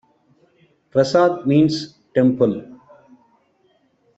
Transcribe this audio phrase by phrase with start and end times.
[0.91, 2.65] Prasat means "temple".